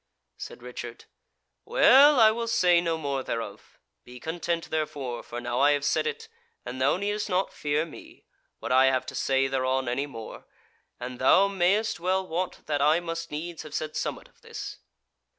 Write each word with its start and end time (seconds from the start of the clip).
Said 0.37 0.63
Richard: 0.63 1.05
"Well, 1.63 2.19
I 2.19 2.31
will 2.31 2.47
say 2.47 2.81
no 2.81 2.97
more 2.97 3.21
thereof; 3.21 3.77
be 4.03 4.19
content 4.19 4.71
therefore, 4.71 5.21
for 5.21 5.39
now 5.39 5.59
I 5.59 5.73
have 5.73 5.85
said 5.85 6.07
it, 6.07 6.27
and 6.65 6.81
thou 6.81 6.97
needest 6.97 7.29
not 7.29 7.53
fear 7.53 7.85
me, 7.85 8.25
what 8.57 8.71
I 8.71 8.87
have 8.87 9.05
to 9.05 9.13
say 9.13 9.45
thereon 9.47 9.87
any 9.87 10.07
more, 10.07 10.47
and 10.99 11.19
thou 11.19 11.47
mayst 11.47 11.99
well 11.99 12.25
wot 12.27 12.61
that 12.65 12.81
I 12.81 12.99
must 12.99 13.29
needs 13.29 13.61
have 13.61 13.75
said 13.75 13.95
somewhat 13.95 14.27
of 14.27 14.41
this." 14.41 14.79